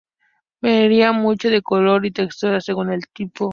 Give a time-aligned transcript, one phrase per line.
[0.61, 3.49] Varía mucho de color y textura, según el tipo.